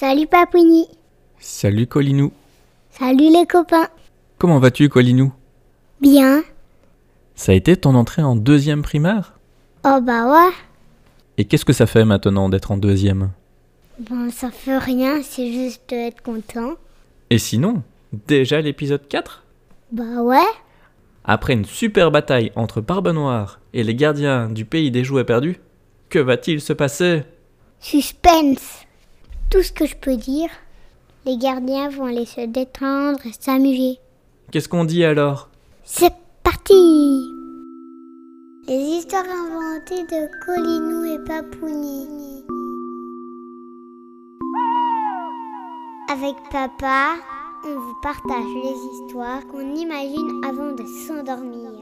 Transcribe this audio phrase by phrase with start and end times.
[0.00, 0.88] Salut Papouni.
[1.40, 2.32] Salut Colinou.
[2.88, 3.90] Salut les copains.
[4.38, 5.30] Comment vas-tu Colinou?
[6.00, 6.42] Bien.
[7.34, 9.38] Ça a été ton entrée en deuxième primaire?
[9.84, 10.52] Oh bah ouais.
[11.36, 13.28] Et qu'est-ce que ça fait maintenant d'être en deuxième?
[13.98, 16.76] Bon, ça fait rien, c'est juste être content.
[17.28, 17.82] Et sinon,
[18.26, 19.44] déjà l'épisode 4
[19.92, 20.38] Bah ouais.
[21.24, 25.60] Après une super bataille entre Barbe Noire et les gardiens du pays des jouets perdus,
[26.08, 27.24] que va-t-il se passer?
[27.80, 28.86] Suspense.
[29.50, 30.48] Tout ce que je peux dire,
[31.26, 33.98] les gardiens vont aller se détendre et s'amuser.
[34.52, 35.48] Qu'est-ce qu'on dit alors?
[35.82, 36.14] C'est
[36.44, 36.72] parti
[38.68, 42.44] Les histoires inventées de Colinou et Papouni.
[46.12, 47.16] Avec papa,
[47.64, 51.79] on vous partage les histoires qu'on imagine avant de s'endormir.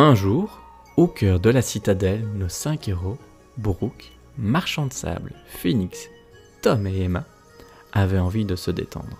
[0.00, 0.60] Un jour,
[0.96, 3.18] au cœur de la citadelle, nos cinq héros,
[3.56, 6.08] Brooke, Marchand de Sable, Phoenix,
[6.62, 7.24] Tom et Emma,
[7.92, 9.18] avaient envie de se détendre.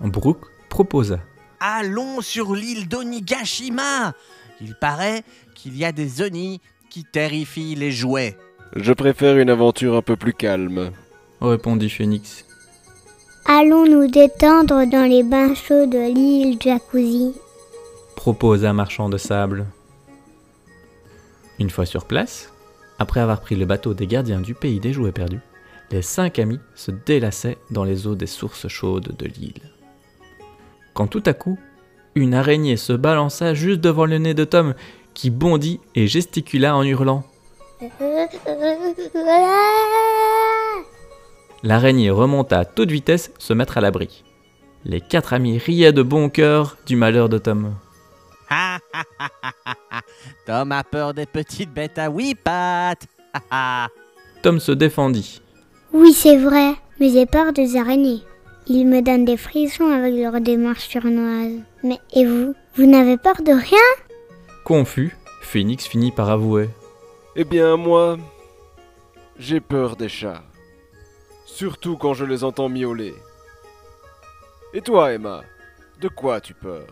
[0.00, 1.20] Brooke proposa.
[1.60, 4.14] Allons sur l'île d'Onigashima
[4.60, 5.22] Il paraît
[5.54, 8.36] qu'il y a des Oni qui terrifient les jouets.
[8.74, 10.90] Je préfère une aventure un peu plus calme.
[11.40, 12.44] répondit Phoenix.
[13.44, 17.32] Allons nous détendre dans les bains chauds de l'île Jacuzzi.
[18.18, 19.64] Proposa Marchand de Sable.
[21.60, 22.52] Une fois sur place,
[22.98, 25.40] après avoir pris le bateau des gardiens du pays des jouets perdus,
[25.92, 29.62] les cinq amis se délassaient dans les eaux des sources chaudes de l'île.
[30.94, 31.60] Quand tout à coup,
[32.16, 34.74] une araignée se balança juste devant le nez de Tom,
[35.14, 37.22] qui bondit et gesticula en hurlant.
[41.62, 44.24] L'araignée remonta à toute vitesse se mettre à l'abri.
[44.84, 47.76] Les quatre amis riaient de bon cœur du malheur de Tom.
[50.46, 53.06] Tom a peur des petites bêtes à huit pattes.
[53.34, 53.88] Ha, ha.
[54.42, 55.42] Tom se défendit.
[55.92, 58.22] Oui, c'est vrai, mais j'ai peur des araignées.
[58.66, 61.60] Ils me donnent des frissons avec leur démarche surnoise.
[61.82, 63.78] Mais et vous Vous n'avez peur de rien?
[64.64, 66.68] Confus, Phoenix finit par avouer.
[67.36, 68.18] Eh bien, moi,
[69.38, 70.42] j'ai peur des chats.
[71.46, 73.14] Surtout quand je les entends miauler.
[74.74, 75.42] Et toi, Emma,
[76.00, 76.86] de quoi as-tu peur?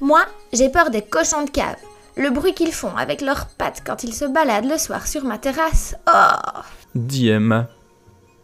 [0.00, 0.20] Moi,
[0.52, 1.76] j'ai peur des cochons de cave.
[2.16, 5.38] Le bruit qu'ils font avec leurs pattes quand ils se baladent le soir sur ma
[5.38, 5.96] terrasse.
[6.08, 6.60] Oh
[6.94, 7.68] Dit Emma,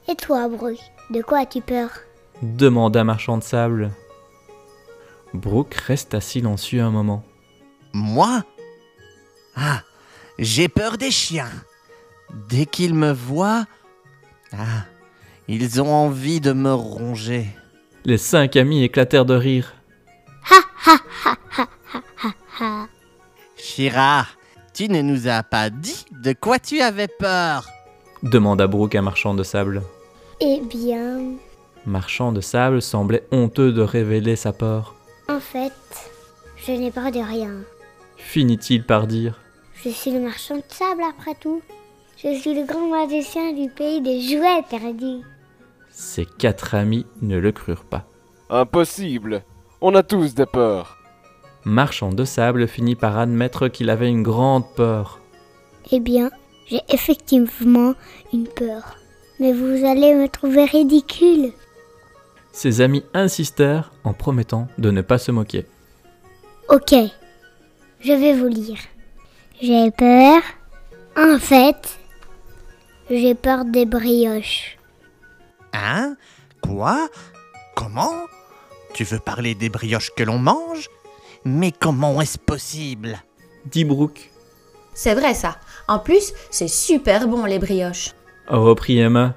[0.08, 0.78] Et toi, Brooke
[1.10, 1.90] De quoi as-tu peur?
[2.42, 3.90] Demanda Marchand de Sable.
[5.34, 7.22] Brooke resta silencieux un moment.
[7.92, 8.42] Moi?
[9.54, 9.82] Ah,
[10.38, 11.50] j'ai peur des chiens.
[12.48, 13.66] Dès qu'ils me voient,
[14.52, 14.84] ah,
[15.46, 17.46] ils ont envie de me ronger.
[18.04, 19.74] Les cinq amis éclatèrent de rire.
[24.74, 27.66] Tu ne nous as pas dit de quoi tu avais peur.
[28.22, 29.82] demanda Brooke à Marchand de Sable.
[30.40, 31.18] Eh bien,
[31.86, 34.94] Marchand de Sable semblait honteux de révéler sa peur.
[35.30, 35.72] en fait,
[36.56, 37.52] je n'ai peur de rien.
[38.18, 39.40] Finit-il par dire.
[39.82, 41.62] Je suis le marchand de sable après tout.
[42.22, 45.24] Je suis le grand magicien du pays des jouets perdus.
[45.90, 48.04] Ses quatre amis ne le crurent pas.
[48.50, 49.42] Impossible
[49.80, 50.98] On a tous des peurs.
[51.64, 55.20] Marchand de Sable finit par admettre qu'il avait une grande peur.
[55.92, 56.30] Eh bien,
[56.66, 57.94] j'ai effectivement
[58.32, 58.96] une peur.
[59.38, 61.52] Mais vous allez me trouver ridicule.
[62.52, 65.66] Ses amis insistèrent en promettant de ne pas se moquer.
[66.68, 66.94] Ok,
[68.00, 68.78] je vais vous lire.
[69.60, 70.40] J'ai peur.
[71.16, 71.98] En fait,
[73.10, 74.78] j'ai peur des brioches.
[75.72, 76.16] Hein?
[76.62, 77.08] Quoi?
[77.76, 78.24] Comment?
[78.94, 80.88] Tu veux parler des brioches que l'on mange?
[81.44, 83.18] Mais comment est-ce possible?
[83.66, 84.30] Dit Brooke.
[84.94, 85.56] C'est vrai ça.
[85.88, 88.12] En plus, c'est super bon les brioches.
[88.48, 89.34] Reprit Emma.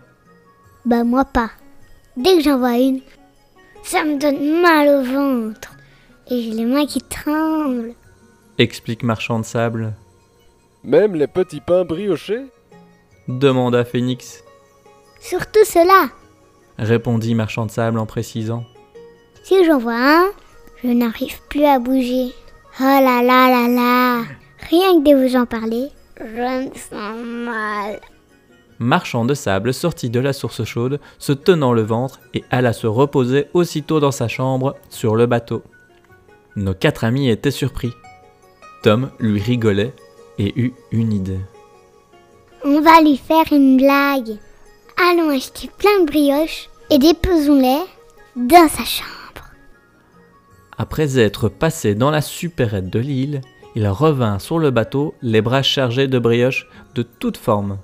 [0.86, 1.52] Bah moi pas.
[2.18, 3.02] Dès que j'en vois une,
[3.84, 5.74] ça me donne mal au ventre.
[6.30, 7.94] Et j'ai les mains qui tremblent.
[8.58, 9.94] Explique Marchand de Sable.
[10.84, 12.46] Même les petits pains briochés?
[13.28, 14.44] Demanda Phoenix.
[15.20, 16.10] Surtout cela.
[16.78, 18.64] Répondit Marchand de Sable en précisant.
[19.44, 20.32] Si j'en vois un,
[20.84, 22.34] je n'arrive plus à bouger.
[22.80, 24.24] Oh là là là là.
[24.70, 25.90] Rien que de vous en parler,
[26.20, 28.00] je me sens mal.
[28.80, 32.88] Marchand de Sable sortit de la source chaude, se tenant le ventre, et alla se
[32.88, 35.64] reposer aussitôt dans sa chambre sur le bateau.
[36.56, 37.92] Nos quatre amis étaient surpris.
[38.84, 39.94] Tom lui rigolait
[40.38, 41.40] et eut une idée.
[42.66, 44.38] On va lui faire une blague.
[44.98, 47.84] Allons acheter plein de brioches et déposons-les
[48.36, 49.23] dans sa chambre.
[50.78, 53.42] Après être passé dans la supérette de l'île,
[53.76, 57.80] il revint sur le bateau, les bras chargés de brioches de toutes formes.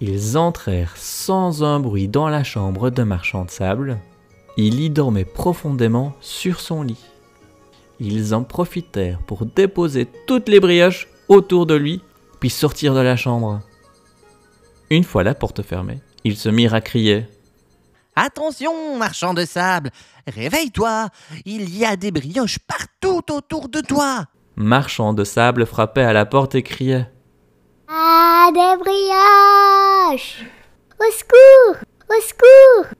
[0.00, 3.98] Ils entrèrent sans un bruit dans la chambre de marchand de sable.
[4.56, 7.04] Il y dormait profondément sur son lit.
[7.98, 12.02] Ils en profitèrent pour déposer toutes les brioches autour de lui,
[12.40, 13.60] puis sortir de la chambre.
[14.90, 17.24] Une fois la porte fermée, ils se mirent à crier.
[18.18, 19.90] Attention, marchand de sable,
[20.26, 21.10] réveille-toi,
[21.44, 24.24] il y a des brioches partout autour de toi.
[24.56, 27.10] Marchand de sable frappait à la porte et criait.
[27.88, 30.44] Ah, des brioches
[30.98, 32.94] Au secours Au secours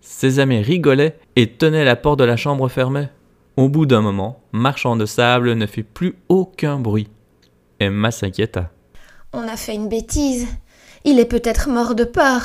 [0.00, 3.08] Ses amis rigolaient et tenaient la porte de la chambre fermée.
[3.56, 7.08] Au bout d'un moment, Marchand de sable ne fit plus aucun bruit.
[7.78, 8.70] Emma s'inquiéta.
[9.32, 10.48] On a fait une bêtise.
[11.04, 12.42] Il est peut-être mort de peur.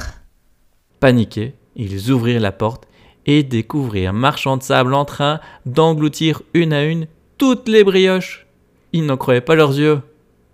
[0.99, 2.87] Paniqués, ils ouvrirent la porte
[3.25, 7.07] et découvrirent Marchand de sable en train d'engloutir une à une
[7.37, 8.45] toutes les brioches.
[8.93, 10.01] Ils n'en croyaient pas leurs yeux.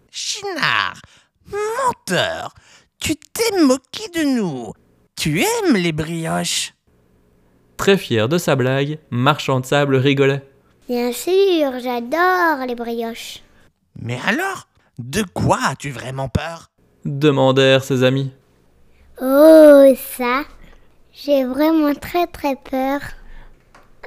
[0.09, 0.99] Chinard,
[1.45, 2.53] menteur,
[2.99, 4.73] tu t'es moqué de nous.
[5.15, 6.73] Tu aimes les brioches.
[7.77, 10.43] Très fier de sa blague, Marchand de sable rigolait.
[10.87, 13.41] Bien sûr, j'adore les brioches.
[13.99, 14.67] Mais alors,
[14.99, 16.71] de quoi as-tu vraiment peur?
[17.05, 18.31] Demandèrent ses amis.
[19.21, 20.43] Oh, ça
[21.13, 23.01] J'ai vraiment très très peur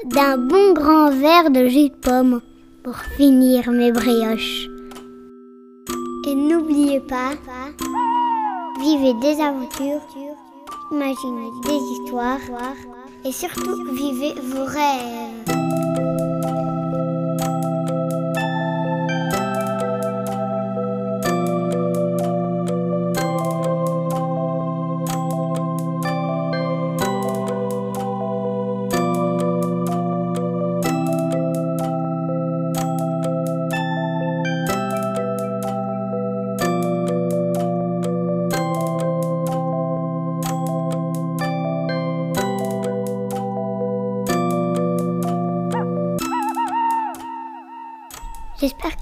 [0.07, 2.41] d'un bon grand verre de jus de pomme
[2.83, 4.67] pour finir mes brioches.
[6.27, 7.33] Et n'oubliez pas,
[8.81, 10.01] vivez des aventures,
[10.91, 12.41] imaginez des histoires
[13.27, 15.84] et surtout vivez vos rêves.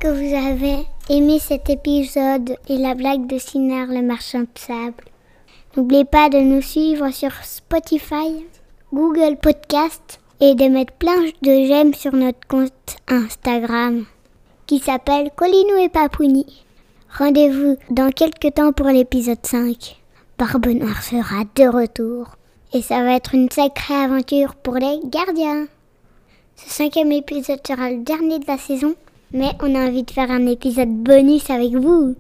[0.03, 5.05] Que vous avez aimé cet épisode et la blague de Sinar le marchand de sable.
[5.77, 8.45] N'oubliez pas de nous suivre sur Spotify,
[8.93, 14.05] Google Podcast et de mettre plein de j'aime sur notre compte Instagram
[14.67, 16.65] qui s'appelle Colinou et Papouni.
[17.17, 20.03] Rendez-vous dans quelques temps pour l'épisode 5.
[20.37, 22.35] Barbe Noire sera de retour
[22.73, 25.67] et ça va être une sacrée aventure pour les gardiens.
[26.57, 28.97] Ce cinquième épisode sera le dernier de la saison
[29.33, 32.15] mais on a envie de faire un épisode bonus avec vous.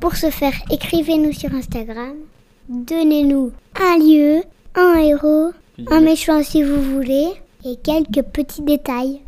[0.00, 2.16] Pour ce faire, écrivez-nous sur Instagram,
[2.68, 4.42] donnez-nous un lieu,
[4.74, 5.52] un héros,
[5.90, 7.28] un méchant si vous voulez,
[7.64, 9.20] et quelques petits détails.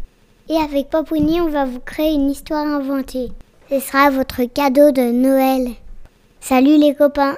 [0.48, 3.28] Et avec Papouni, on va vous créer une histoire inventée.
[3.70, 5.68] Ce sera votre cadeau de Noël.
[6.40, 7.36] Salut les copains